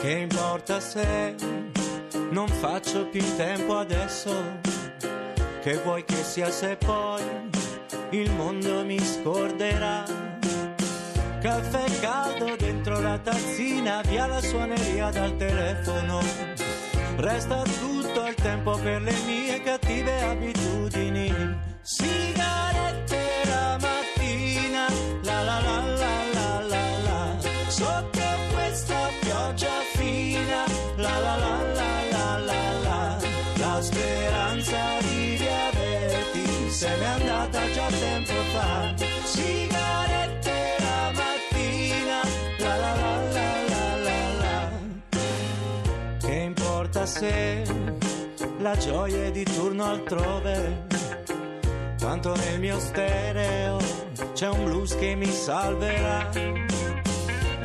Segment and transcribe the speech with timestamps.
[0.00, 1.34] Che importa se
[2.30, 4.32] non faccio più tempo adesso?
[5.60, 7.22] Che vuoi che sia se poi
[8.08, 10.04] il mondo mi scorderà?
[11.42, 16.20] Caffè caldo dentro la tazzina, via la suoneria dal telefono.
[17.16, 21.30] Resta tutto il tempo per le mie cattive abitudini.
[21.82, 23.19] Sigarette
[36.70, 38.94] se n'è andata già tempo fa.
[39.24, 42.20] Sigarette la mattina,
[42.58, 44.70] la la la la la la la.
[46.18, 47.62] Che importa se
[48.58, 50.86] la gioia è di turno altrove?
[51.98, 53.78] Tanto nel mio stereo
[54.32, 56.30] c'è un blues che mi salverà.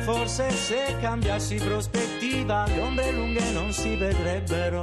[0.00, 4.82] Forse se cambiassi prospettiva le ombre lunghe non si vedrebbero.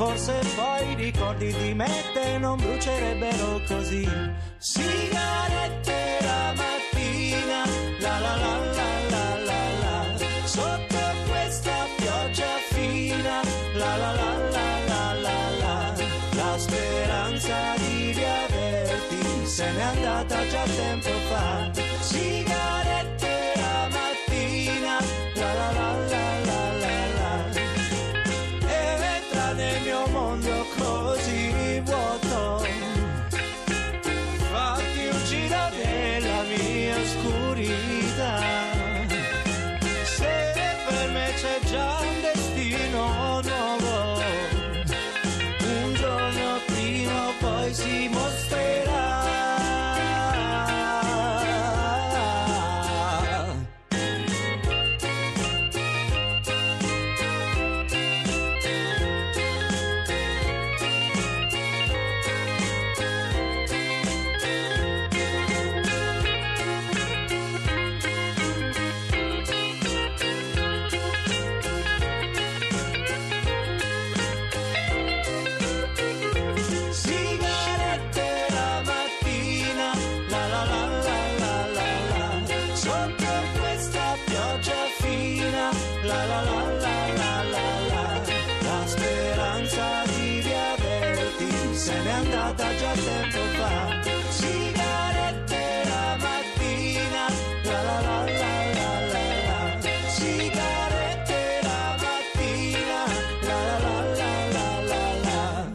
[0.00, 4.08] Forse poi i ricordi di me te non brucierebbero così.
[4.56, 7.64] Sigarette la mattina,
[7.98, 10.16] la la la la la la la.
[10.46, 13.42] Sotto questa pioggia fina,
[13.74, 15.94] la la la la la la la.
[16.32, 21.89] La speranza di riaverti se n'è andata già tempo fa.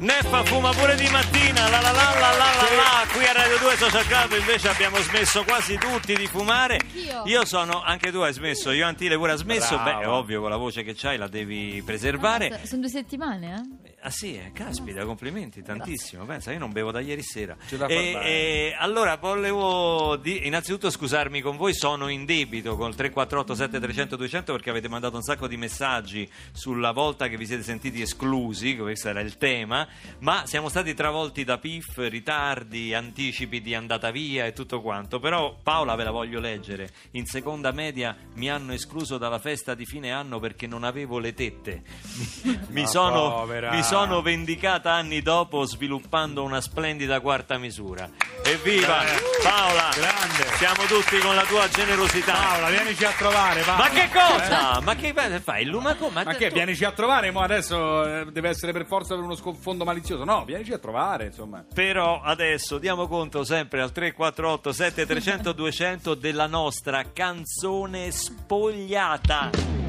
[0.05, 3.07] Neffa fuma pure di mattina, la la la la la la la.
[3.11, 6.79] Qui a Radio 2 Social Club invece abbiamo smesso quasi tutti di fumare.
[7.23, 9.75] Io sono, anche tu hai smesso, io Antile pure ha smesso.
[9.81, 9.97] Bravo.
[9.99, 12.61] Beh, è ovvio, con la voce che c'hai la devi preservare.
[12.65, 13.94] Sono due settimane, eh?
[14.05, 16.25] Ah sì, eh, caspita, complimenti, tantissimo.
[16.25, 17.57] Pensa, io non bevo da ieri sera.
[17.67, 18.25] Ce la fa E, fare.
[18.27, 24.51] e allora volevo di- innanzitutto scusarmi con voi, sono in debito col 348 7300 200
[24.51, 29.09] perché avete mandato un sacco di messaggi sulla volta che vi siete sentiti esclusi, questo
[29.09, 29.87] era il tema,
[30.19, 35.19] ma siamo stati travolti da PIF, ritardi, anticipi di andata via e tutto quanto.
[35.19, 36.91] Però Paola ve la voglio leggere.
[37.13, 41.33] In seconda media mi hanno escluso dalla festa di fine anno perché non avevo le
[41.33, 41.81] tette.
[42.45, 43.71] Mi, mi Ma sono, povera.
[43.71, 48.09] mi sono vendicata anni dopo sviluppando una splendida quarta misura.
[48.43, 49.03] Evviva
[49.41, 49.89] Paola!
[49.95, 50.55] Grande.
[50.57, 52.33] Siamo tutti con la tua generosità.
[52.33, 53.83] Paola, vienici a trovare, Paola.
[53.83, 54.79] Ma che cosa?
[54.81, 55.63] Ma che fai?
[55.63, 56.09] Il lumaco?
[56.09, 57.31] Ma che, tu- vienici a trovare?
[57.31, 60.23] Mo adesso eh, deve essere per forza per uno sfondo malizioso.
[60.25, 61.63] No, vienici a trovare, insomma.
[61.73, 69.84] Però adesso diamo conto sempre al 348 7300 200 della nostra canzone spogliata.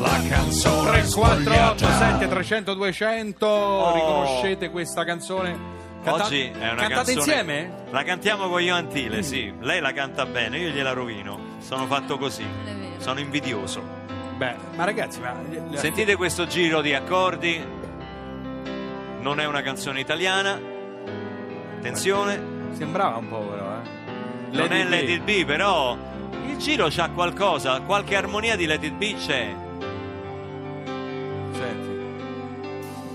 [0.00, 1.96] La canzone 348 spogliata.
[1.98, 3.94] 7300 200 Oh.
[3.94, 7.12] Riconoscete questa canzone Canta- Oggi è una cantate canzone.
[7.18, 7.72] insieme?
[7.90, 9.52] La cantiamo con Io Antile, sì.
[9.60, 11.56] Lei la canta bene, io gliela rovino.
[11.58, 12.46] Sono fatto così.
[12.98, 13.82] Sono invidioso.
[14.36, 15.34] Beh, ma ragazzi, ma...
[15.74, 17.60] Sentite questo giro di accordi.
[19.20, 20.60] Non è una canzone italiana.
[21.78, 22.40] Attenzione.
[22.72, 24.56] Sembrava un po' però, eh.
[24.56, 25.24] Non è Lady B.
[25.24, 25.96] Be, però
[26.56, 29.54] il giro c'ha qualcosa, qualche armonia di Let It Be c'è.
[31.52, 31.94] Senti.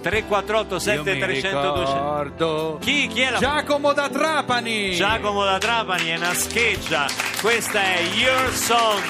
[0.02, 1.94] 348 Io mi 7300 200.
[1.94, 4.94] ricordo Chi, chi è la Giacomo da Trapani.
[4.94, 7.08] Giacomo da Trapani è una scheggia.
[7.42, 9.04] Questa è Your Song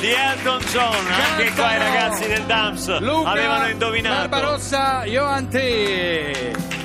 [0.00, 1.06] di Elton John.
[1.06, 4.28] Anche qua i Cantano ragazzi del Dams Luca avevano indovinato.
[4.28, 6.75] Barbarossa, Ioante.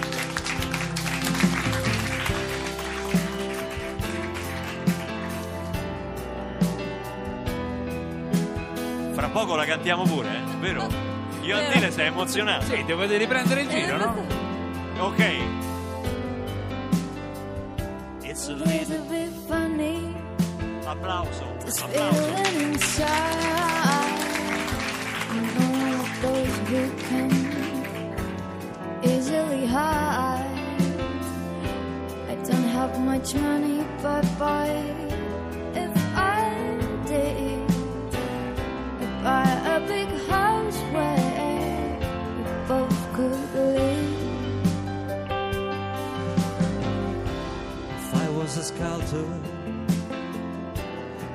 [9.22, 10.42] Fra poco la cantiamo pure, eh?
[10.60, 10.82] vero?
[11.44, 11.68] Io Vero.
[11.68, 12.66] Antile sei emozionato.
[12.66, 14.26] Sì, dovete riprendere il giro, no?
[14.98, 15.26] Ok.
[18.24, 20.16] It's a little a bit funny,
[20.86, 21.46] applauso.
[21.64, 22.20] this Applauso.
[22.34, 23.06] feeling inside.
[25.36, 27.30] You know what those we can
[29.04, 30.50] easily hide.
[32.28, 34.84] I don't have much money, but boy,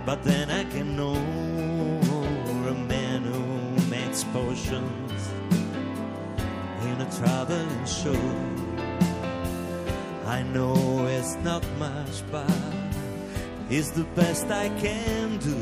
[0.06, 5.31] But then I can know a man who makes potions
[6.82, 8.14] in a traveling show.
[10.26, 12.48] I know it's not much, but
[13.69, 15.58] it's the best I can do.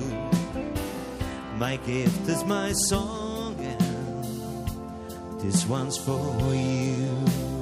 [1.56, 7.53] My gift is my song, and this one's for you.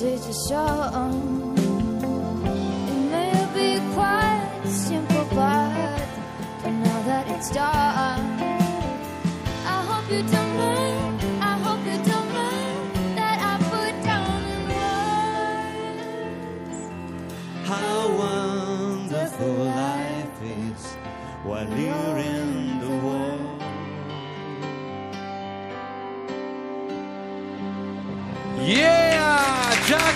[0.00, 1.54] Song.
[2.42, 6.08] It may be quite simple, but
[6.62, 8.29] but now that it's done,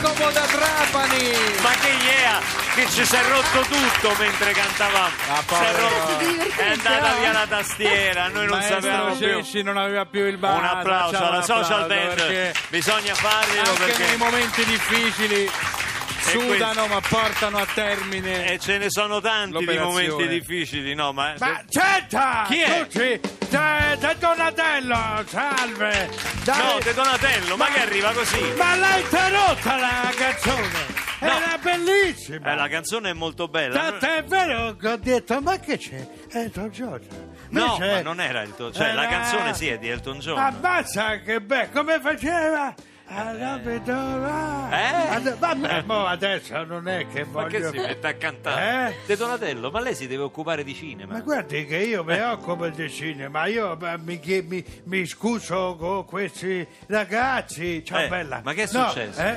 [0.05, 1.33] Giacomo da Trapani.
[1.63, 2.39] Ma che yeah!
[2.75, 5.15] Che ci si è rotto tutto mentre cantavamo.
[5.29, 5.89] Ah, Si è povero.
[5.89, 9.27] rotto- È andata via la tastiera, noi non Maestro sapevamo più.
[9.27, 10.59] Cecci non aveva più il bar.
[10.59, 12.53] Un applauso alla social band.
[12.69, 15.51] Bisogna farglielo Anche perché nei momenti difficili
[16.19, 18.53] sudano ma portano a termine.
[18.53, 21.13] e ce ne sono tanti di momenti difficili, no?
[21.13, 22.45] Ma, Ma senta!
[22.49, 22.87] Chi è?
[22.87, 23.21] Tucci,
[23.51, 26.11] c'è Donatello, salve!
[26.45, 26.59] Dai.
[26.59, 28.41] No, De Donatello, ma che arriva così?
[28.57, 31.03] Ma l'ha interrotta la canzone!
[31.21, 31.29] No.
[31.31, 32.53] Era bellissima!
[32.53, 33.79] Eh, la canzone è molto bella.
[33.81, 36.07] Tanto è vero che ho detto, ma che c'è?
[36.31, 37.01] Elton John.
[37.51, 40.39] No, ma non era Elton Cioè, la era- canzone sì è di Elton John.
[40.39, 42.75] Ammazza che bello, come faceva?
[43.07, 43.93] A Rapido-
[44.73, 45.09] Eh?
[45.15, 47.71] Ad- Vabbè, mo adesso non è che Ma che voglio...
[47.71, 48.89] si mette a cantare?
[48.89, 49.07] Eh?
[49.07, 51.13] De Donatello, ma lei si deve occupare di cinema.
[51.13, 54.19] Ma guardi che io mi occupo di cinema, io eh, mi,
[54.49, 57.85] mi- mi scuso con questi ragazzi.
[57.85, 58.41] Ciao Eh, bella.
[58.43, 59.21] ma che è No, successo?
[59.21, 59.37] eh?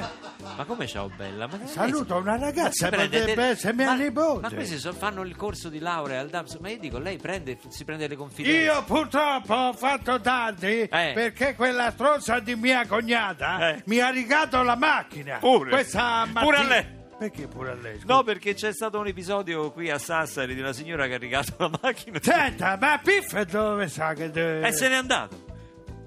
[0.56, 1.46] Ma come ciao bella?
[1.48, 4.42] Ma che Saluto una ragazza, Prende potrebbe delle- essere mia ma, nipote.
[4.42, 6.56] Ma questi so- fanno il corso di laurea al DAMS.
[6.62, 8.60] Ma io dico, lei prende, si prende le confidenze.
[8.60, 11.12] Io purtroppo ho fatto tardi Eh.
[11.14, 13.82] perché quella stronza di mia cognata Eh.
[13.86, 15.38] mi ha rigato la macchina.
[15.38, 15.70] Pure?
[15.72, 16.42] Questa mattina...
[16.42, 16.86] Pure a lei?
[17.18, 18.00] Perché pure a lei?
[18.00, 18.14] scusa?
[18.14, 21.54] No, perché c'è stato un episodio qui a Sassari di una signora che ha rigato
[21.58, 22.20] la macchina.
[22.22, 24.26] Senta, ma Piff dove sa che...
[24.66, 25.46] E se n'è andato.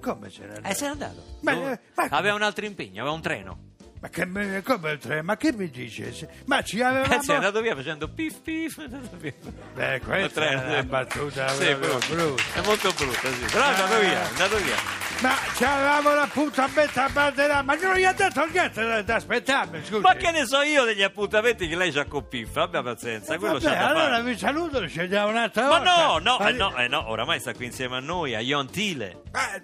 [0.01, 1.23] Come se ne E se n'è andato.
[1.41, 3.59] Ma- Dove- ma- Aveva un altro impegno, aveva un treno.
[4.01, 5.23] Ma che me- come il treno?
[5.25, 6.13] Ma che mi dice?
[6.15, 7.13] Se- Ma ci avevamo...
[7.13, 8.81] E si è andato via facendo pif pif.
[8.81, 9.35] è andato via.
[9.75, 12.43] Beh, questa è una battuta Sì, proprio brutta.
[12.55, 13.45] È molto brutta, sì.
[13.53, 15.10] Però è andato via, è andato via.
[15.21, 19.85] Ma ci avevamo l'appuntamento a Banderà, ma non gli ha detto niente da, da aspettarmi,
[19.85, 20.01] scusi.
[20.01, 22.57] Ma che ne so io degli appuntamenti che lei c'ha con Piff?
[22.57, 24.23] Abbia pazienza, quello Vabbè, c'ha da allora fare.
[24.23, 26.07] vi saluto, ci vediamo un'altra Ma volta.
[26.07, 29.21] no, no, Ma- eh, no, eh, no, oramai sta qui insieme a noi, a Iontile.
[29.33, 29.61] Ah,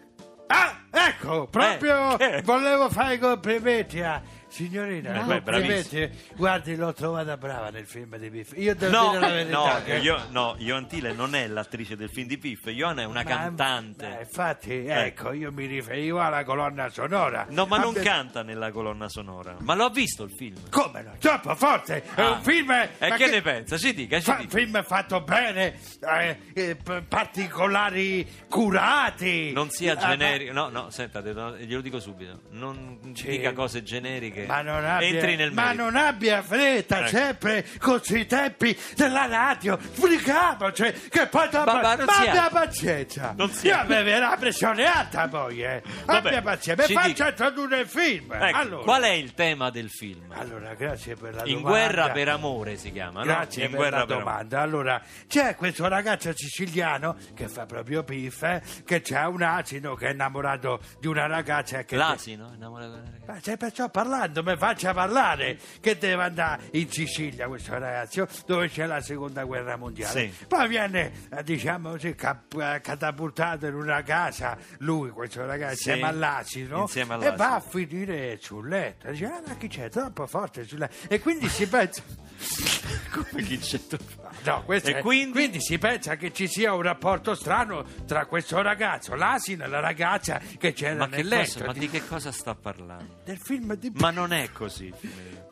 [0.48, 2.42] ah, ecco, proprio Eh, che?
[2.42, 5.26] volevo fare i complimenti a, signorina, No.
[5.26, 6.10] Beh, complimenti.
[6.36, 8.52] Guardi, l'ho trovata brava nel film di Piff.
[8.56, 9.56] Io devo No, dire la verità.
[9.78, 13.04] no, che- io, no, Joan Tile non è l'attrice del film di Piff, Joan è
[13.04, 14.16] una Ma- cantante.
[14.18, 17.46] eh, infatti, ecco, io mi riferivo alla colonna sonora.
[17.50, 19.56] No, ma non Vabbè, canta nella colonna sonora.
[19.60, 20.56] Ma l'ho visto il film.
[20.70, 21.12] Come no?
[21.18, 22.02] Troppo forte!
[22.14, 22.30] È Ah.
[22.32, 22.70] un film.
[22.70, 23.76] E ma che ne pensa?
[23.76, 24.56] Ci dica, ci Fa- dica.
[24.56, 26.76] film fatto bene, eh, eh,
[27.08, 29.52] particolari curati.
[29.52, 30.52] Non sia Ah, ma- generico.
[30.52, 32.42] No, no, senta, glielo dico subito.
[32.50, 33.28] Non Sì.
[33.28, 34.35] dica cose generiche.
[34.44, 37.08] Ma non abbia, Entri nel ma non abbia fretta, Ecco.
[37.08, 39.78] sempre con i tempi della radio.
[40.26, 41.72] Sbrigamoci, che poi dopo.
[41.72, 43.34] Ma- ma non si abbia ha- pazienza.
[43.36, 45.82] Non si Io avevo la pressione alta poi, eh.
[46.04, 46.82] Vabbè, abbia pazienza.
[46.82, 47.28] Mi ci faccia dica.
[47.28, 48.32] introdurre il film.
[48.32, 48.82] Ecco, allora.
[48.82, 50.32] qual è il tema del film?
[50.32, 51.68] Allora, grazie per la In domanda.
[51.68, 53.24] guerra per amore si chiama, no?
[53.26, 54.30] Grazie In per guerra la per amore.
[54.32, 54.60] domanda.
[54.60, 60.08] Allora, c'è questo ragazzo siciliano che fa proprio piff, eh, che c'ha un asino che
[60.08, 61.96] è innamorato di una ragazza che...
[61.96, 62.52] L'asino?
[62.54, 63.32] Innamorato della ragazza.
[63.32, 63.88] Ma se perciò
[64.26, 69.44] parlando, mi faccia parlare che deve andare in Sicilia questo ragazzo dove c'è la seconda
[69.44, 70.30] guerra mondiale.
[70.32, 70.44] Sì.
[70.46, 75.88] Poi viene, eh, diciamo così, cap- eh, catapultato in una casa, lui, questo ragazzo, Sì.
[75.90, 79.10] insieme all'asino, Insieme e va a finire sul letto.
[79.10, 79.88] Dice, ah, ma chi c'è?
[79.88, 80.94] Troppo forte sul letto.
[81.08, 82.02] E quindi si pensa...
[83.10, 83.96] Come chi c'è tu?
[84.44, 85.60] No, E è- quindi?
[85.60, 90.38] si pensa che ci sia un rapporto strano tra questo ragazzo, l'asino e la ragazza
[90.58, 91.64] che c'era Ma, che nel cosa, letto.
[91.64, 93.20] ma di che cosa sta parlando?
[93.24, 93.90] Del film di...
[93.94, 94.90] Ma non è così.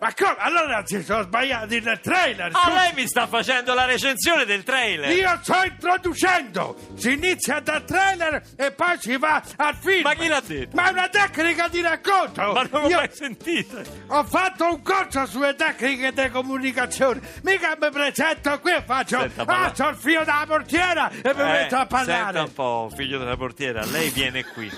[0.01, 0.37] Ma come?
[0.39, 2.51] Allora si sono sbagliati nel trailer.
[2.53, 2.77] Ah, scusi.
[2.77, 5.11] lei mi sta facendo la recensione del trailer.
[5.11, 6.77] Io sto introducendo.
[6.97, 10.03] Si inizia dal trailer e poi si va al film.
[10.03, 10.75] Ma chi l'ha detto?
[10.77, 12.41] Ma è una tecnica di racconto.
[12.53, 13.83] Ma non l'ho Io mai sentito.
[14.09, 17.21] ho fatto un corso sulle tecniche di comunicazione.
[17.43, 19.21] Mica mi presento qui e faccio.
[19.21, 22.39] Senta, parla- ah, sono il figlio della portiera e mi Eh, metto a Senta parlare.
[22.41, 24.71] un po', figlio della portiera, lei viene qui.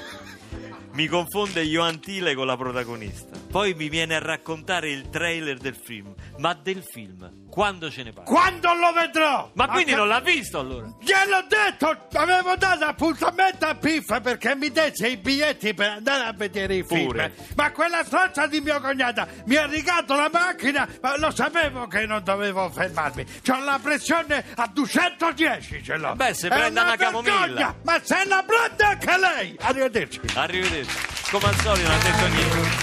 [0.92, 3.36] Mi confonde Joan Tile con la protagonista.
[3.56, 6.14] Poi mi viene a raccontare il trailer del film.
[6.36, 8.30] Ma del film, quando ce ne parla?
[8.30, 9.50] Quando lo vedrò?
[9.54, 10.92] Ma quindi non l'ha visto allora?
[11.00, 16.34] Gliel'ho detto, avevo dato appuntamento a Piff perché mi desse i biglietti per andare a
[16.34, 17.32] vedere i Pure.
[17.34, 17.46] film.
[17.54, 22.04] Ma quella stronza di mio cognato mi ha rigato la macchina, ma lo sapevo che
[22.04, 23.24] non dovevo fermarmi.
[23.42, 26.14] C'ho la pressione a 210 ce l'ho.
[26.14, 27.74] Beh, se È prenda una vergogna, camomilla.
[27.84, 29.56] Ma se la prende anche lei.
[29.60, 30.20] Arrivederci.
[30.34, 31.15] Arrivederci.
[31.30, 32.76] Come al solito non ha detto niente.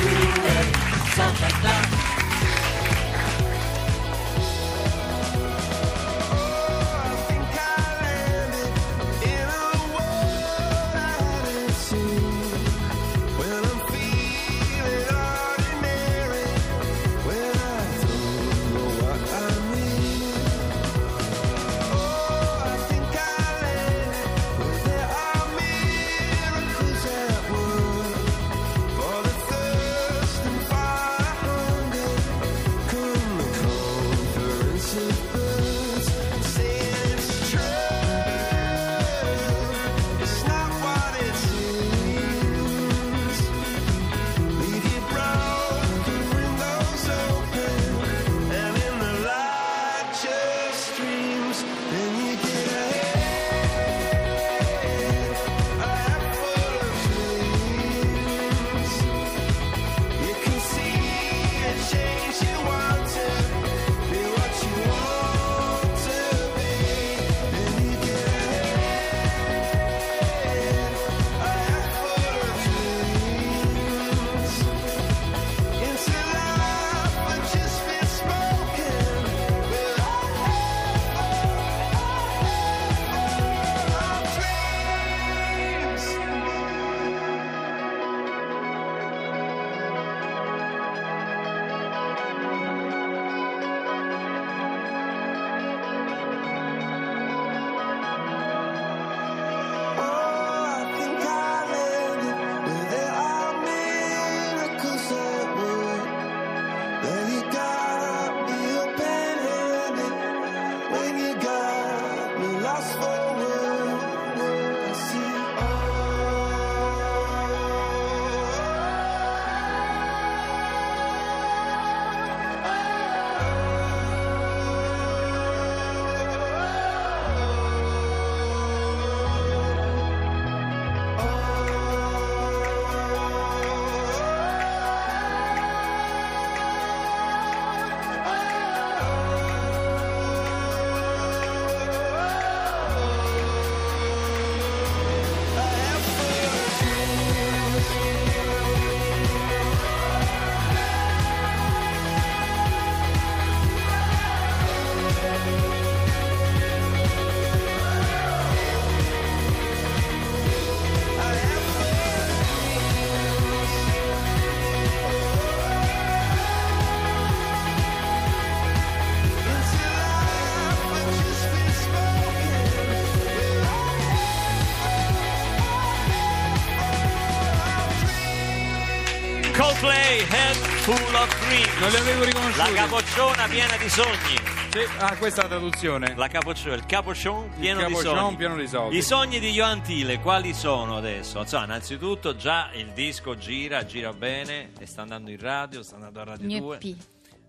[180.84, 181.80] Full of Dreams.
[181.80, 182.58] Non li avevo riconosciuti.
[182.74, 184.38] La capocciona piena di sogni.
[184.70, 186.14] Sì, Ah, questa è la traduzione.
[186.16, 188.36] La capocciona, il capoccion pieno di capoccion sogni.
[188.36, 188.98] pieno di soldi.
[188.98, 191.40] I sogni di Johan Tile, quali sono adesso?
[191.40, 196.20] Insomma, innanzitutto già il disco gira, gira bene, e sta andando in radio, sta andando
[196.20, 196.78] a Radio Il 2.
[196.82, 196.98] mio EP.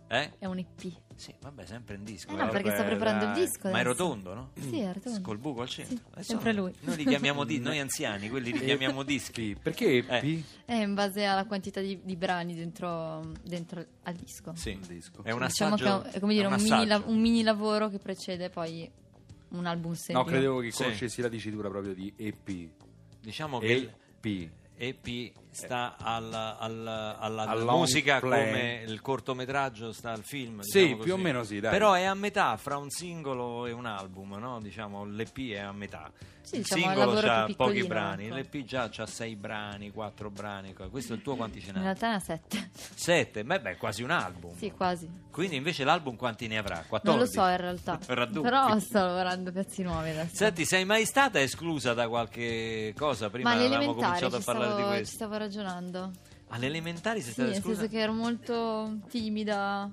[0.08, 0.30] Eh?
[0.38, 0.92] È un EP.
[1.16, 2.30] Sì, vabbè, sempre in disco.
[2.32, 4.50] Eh no, perché sta preparando il disco Ma è rotondo, no?
[4.58, 5.20] Sì, è rotondo.
[5.20, 5.96] Col buco al centro.
[6.16, 6.72] Sì, sempre noi- lui.
[6.80, 9.56] Noi li chiamiamo di- noi anziani, quelli li chiamiamo dischi.
[9.60, 10.04] Perché Eh.
[10.08, 10.42] EP?
[10.64, 14.52] È in base alla quantità di, di brani dentro, dentro al disco.
[14.56, 15.22] Sì, disco.
[15.22, 16.02] è un diciamo assaggio.
[16.02, 18.90] che è come dire è un, mini, la- un mini lavoro che precede poi
[19.50, 20.20] un album serio.
[20.20, 20.82] No, credevo che Sì.
[20.82, 22.70] conoscessi la dicitura proprio di EP.
[23.20, 24.50] Diciamo che il EP.
[24.76, 30.60] EP sta alla, alla- alla Al musica come il cortometraggio sta al film.
[30.60, 31.70] Sì, diciamo più o meno sì, dai.
[31.72, 34.60] Però è a metà fra un singolo e un album, no?
[34.60, 36.10] Diciamo, l'EP è a metà.
[36.42, 38.34] Sì, il diciamo, singolo ha pochi brani, ecco.
[38.34, 40.74] l'EP già ha sei brani, quattro brani.
[40.74, 41.80] Questo è il tuo quanti ce In n'ha?
[41.82, 42.68] realtà ne ha sette.
[42.94, 43.44] Sette?
[43.44, 44.54] Beh, beh, quasi un album.
[44.54, 45.08] sì, quasi.
[45.30, 46.84] Quindi invece l'album quanti ne avrà?
[46.86, 47.08] 14?
[47.08, 47.98] Non lo so in realtà.
[48.06, 50.36] Però sto lavorando pezzi nuovi adesso.
[50.36, 53.30] Senti, sei mai stata esclusa da qualche cosa?
[53.30, 55.14] Prima Ma avevamo cominciato a ci parlare stavo, di ci questo.
[55.16, 56.10] stavo ragionando.
[56.48, 57.80] Alle elementari sei Sì, stata nel esclusa?
[57.80, 59.90] senso che ero molto timida.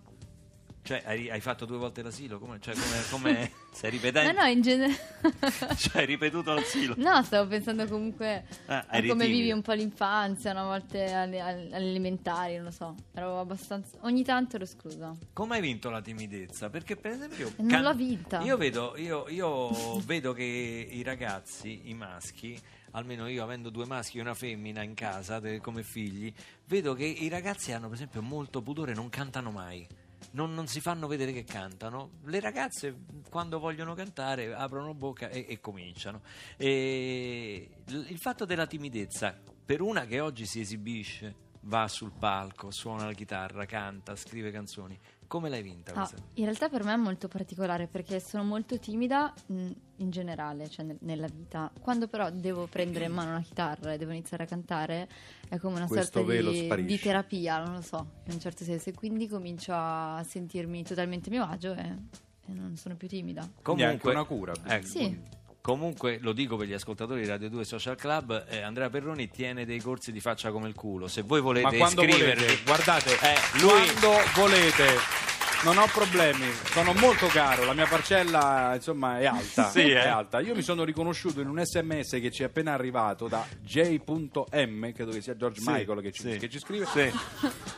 [0.83, 2.39] Cioè, hai, hai fatto due volte l'asilo?
[2.39, 4.31] Come, cioè, come, come sei ripetente?
[4.33, 4.91] no, in genere.
[5.77, 6.95] Cioè, hai ripetuto l'asilo?
[6.97, 11.69] No, stavo pensando comunque Ah, a come vivi un po' l'infanzia, una volta alle, alle-
[11.75, 12.95] alle elementari, non lo so.
[13.13, 13.97] Ero abbastanza.
[14.01, 15.15] Ogni tanto ero esclusa.
[15.33, 16.71] Come hai vinto la timidezza?
[16.71, 17.53] Perché, per esempio.
[17.57, 18.41] Non l'ho vinta.
[18.41, 22.59] Io vedo, io, io vedo che i ragazzi, i maschi,
[22.91, 26.33] almeno io avendo due maschi e una femmina in casa de- come figli,
[26.65, 29.87] vedo che i ragazzi hanno, per esempio, molto pudore, non cantano mai.
[30.33, 32.11] Non, non si fanno vedere che cantano.
[32.25, 32.95] Le ragazze,
[33.29, 36.21] quando vogliono cantare, aprono bocca e, e cominciano.
[36.57, 43.05] E il fatto della timidezza, per una che oggi si esibisce, va sul palco, suona
[43.05, 44.97] la chitarra, canta, scrive canzoni,
[45.31, 49.33] come l'hai vinta Ah, in realtà per me è molto particolare perché sono molto timida
[49.45, 51.71] mh, in generale, cioè nel- nella vita.
[51.79, 55.07] Quando però devo prendere in mano una chitarra e devo iniziare a cantare,
[55.47, 58.65] è come una Questo sorta velo di, di terapia, non lo so, in un certo
[58.65, 58.89] senso.
[58.89, 61.95] E quindi comincio a sentirmi totalmente a mio agio e,
[62.47, 63.49] e non sono più timida.
[63.63, 64.53] Quindi è una cura.
[64.65, 65.39] ecco, Sì.
[65.61, 69.63] Comunque, lo dico per gli ascoltatori di Radio 2 Social Club, eh, Andrea Perroni tiene
[69.63, 71.07] dei corsi di faccia come il culo.
[71.07, 74.85] Se voi volete Ma quando iscrivervi, volete, guardate, Eh, lui- quando volete,
[75.63, 80.01] non ho problemi, sono molto caro, la mia parcella insomma è alta, Sì, eh.
[80.01, 80.39] è alta.
[80.39, 85.11] Io mi sono riconosciuto in un sms che ci è appena arrivato da J.M, credo
[85.11, 86.37] che sia George Sì, Michael che ci, sì.
[86.37, 86.85] che ci scrive.
[86.87, 87.11] Sì.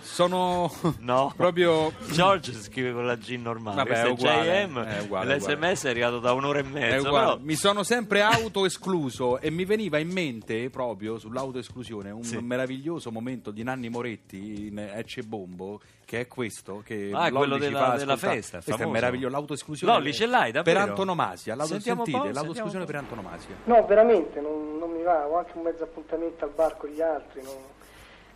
[0.01, 1.33] Sono No.
[1.37, 1.91] proprio...
[2.11, 5.89] George scrive con la G normale, Vabbè, è uguale, JM, è uguale, è l'SMS è
[5.89, 7.07] arrivato da un'ora e È mezza.
[7.07, 7.25] uguale.
[7.25, 13.51] però- Mi sono sempre autoescluso e mi veniva in mente proprio sull'autoesclusione un meraviglioso momento
[13.51, 15.81] di Nanni Moretti in Ecce Bombo
[16.13, 20.13] che è questo che Ah, quello della- fa della festa, questo è meraviglioso l'autoesclusione Lolli,
[20.13, 20.79] ce l'hai, davvero?
[20.79, 25.37] per antonomasia l'auto- sentite, po', l'autoesclusione per antonomasia No, veramente, non, non mi va, ho
[25.37, 27.41] anche un mezzo appuntamento al bar con gli altri.
[27.41, 27.71] non-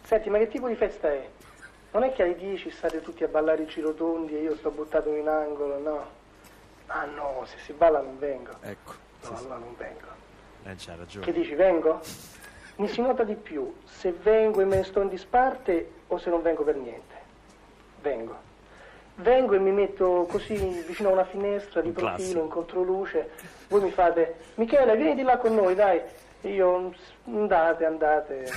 [0.04, 1.28] Senti, ma che tipo di festa è?
[1.92, 5.14] Non è che alle 10 state tutti a ballare i girotondi e io sto buttato
[5.14, 6.06] in angolo, no?
[6.88, 8.52] Ah no, se si balla non vengo.
[8.62, 10.06] ecco No, allora non vengo.
[10.64, 11.26] Eh, c'ha ragione.
[11.26, 12.00] Che dici, vengo?
[12.78, 16.30] Mi si nota di più se vengo e me ne sto in disparte o se
[16.32, 17.17] non vengo per niente.
[18.08, 18.36] Vengo.
[19.16, 20.56] Vengo e mi metto così
[20.88, 22.40] vicino a una finestra di profilo, classico.
[22.40, 23.30] in controluce.
[23.68, 26.00] Voi mi fate, Michele, vieni di là con noi, dai.
[26.42, 26.94] Io,
[27.26, 28.46] andate, andate.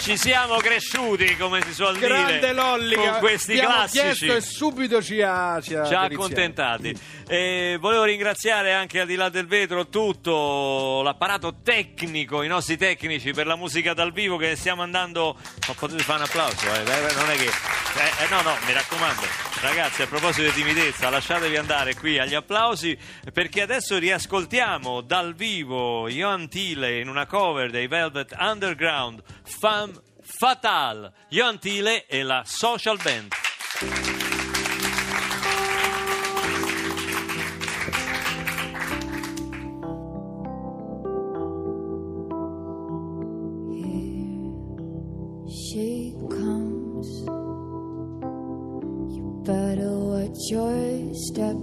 [0.00, 4.28] Ci siamo cresciuti, come si suol grande dire, Lolli con questi classici.
[4.28, 6.96] e subito ci ha ci ha Ci ha accontentati.
[7.26, 13.32] E volevo ringraziare anche al di là del vetro tutto l'apparato tecnico, i nostri tecnici
[13.32, 15.36] per la musica dal vivo che stiamo andando.
[15.66, 16.84] Ma potete fare un applauso, eh?
[17.14, 17.50] Non è che.
[17.94, 19.22] Eh, eh, no, no, mi raccomando,
[19.60, 22.96] ragazzi, a proposito di timidezza, lasciatevi andare qui agli applausi
[23.32, 31.12] perché adesso riascoltiamo dal vivo Johan Thiele in una cover dei Velvet Underground, Femme Fatale.
[31.28, 34.11] Johan Thiele e la Social Band.
[51.32, 51.56] Step.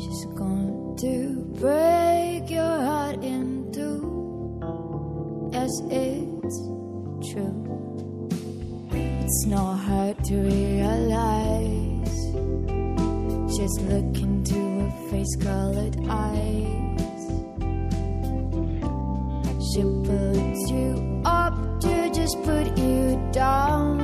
[0.00, 1.14] She's going to
[1.58, 5.50] break your heart in two.
[5.52, 6.56] Yes, it's
[7.30, 7.58] true.
[8.92, 12.16] It's not hard to realize.
[13.58, 17.22] Just look into her face colored eyes.
[19.68, 24.01] She puts you up to just put you down.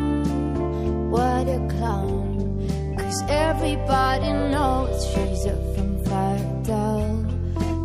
[3.19, 7.25] Cause everybody knows she's a from Fidel.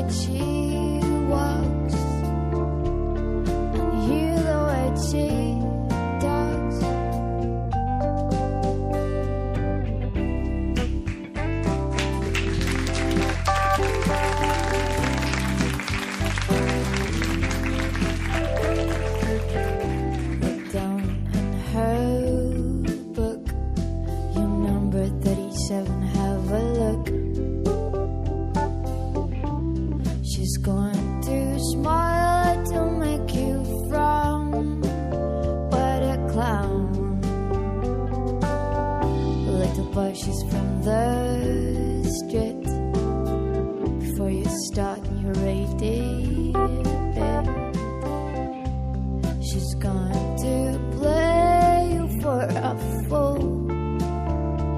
[49.52, 52.74] She's going to play you for a
[53.06, 53.68] fool.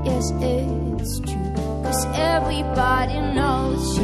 [0.05, 1.55] Yes, it's true.
[1.85, 3.97] Cause everybody knows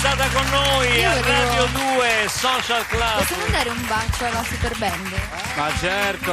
[0.00, 3.18] stata con noi Io a Radio 2 Social Club.
[3.18, 5.20] Possiamo dare un bacio alla super band?
[5.54, 6.32] Ma certo.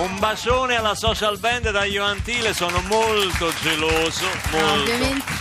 [0.00, 4.80] Un bacione alla social band da Ioan Tile, sono molto geloso, molto.
[4.80, 5.32] ovviamente.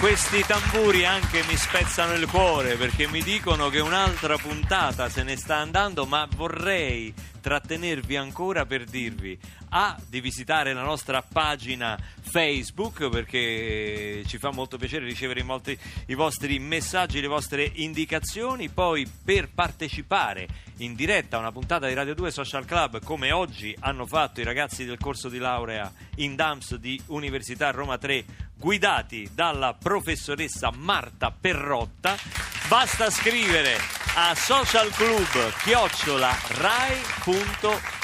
[0.00, 5.36] Questi tamburi anche mi spezzano il cuore perché mi dicono che un'altra puntata se ne
[5.36, 7.14] sta andando, ma vorrei
[7.48, 9.38] trattenervi ancora per dirvi
[9.70, 16.14] A di visitare la nostra pagina Facebook perché ci fa molto piacere ricevere molti- i
[16.14, 20.46] vostri messaggi, le vostre indicazioni, poi per partecipare
[20.78, 24.44] in diretta a una puntata di Radio 2 Social Club come oggi hanno fatto i
[24.44, 28.24] ragazzi del corso di laurea in DAMS di Università Roma 3
[28.56, 33.76] guidati dalla professoressa Marta Perrotta basta scrivere
[34.14, 37.96] a socialclub chiocciola rai.it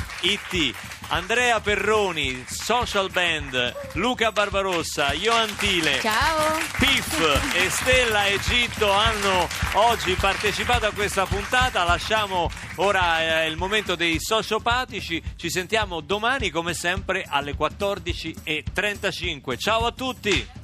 [1.09, 6.59] Andrea Perroni, Social Band, Luca Barbarossa, Ioan Tile, Ciao.
[6.79, 11.85] Piff e Stella Egitto hanno oggi partecipato a questa puntata.
[11.85, 15.23] Lasciamo ora eh, il momento dei sociopatici.
[15.37, 19.59] Ci sentiamo domani come sempre alle 14.35.
[19.59, 20.64] Ciao a tutti!